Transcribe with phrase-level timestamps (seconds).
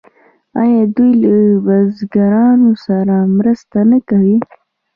[0.61, 1.33] آیا دوی له
[1.65, 4.37] بزګرانو سره مرسته نه کوي؟